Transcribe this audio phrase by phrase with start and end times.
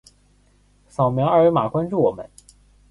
[0.87, 2.27] 扫描二维码关注我们。